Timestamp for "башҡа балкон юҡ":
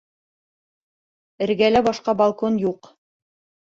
1.91-2.95